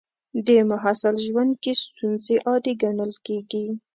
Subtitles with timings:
[0.47, 3.65] د محصل ژوند کې ستونزې عادي ګڼل کېږي.